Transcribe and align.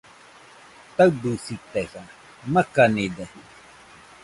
Taɨbɨsitesa, 0.95 2.01
makanide 2.53 3.23